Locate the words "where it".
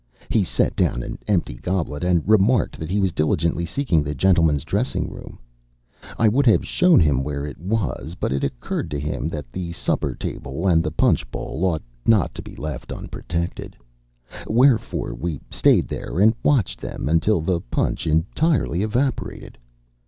7.23-7.59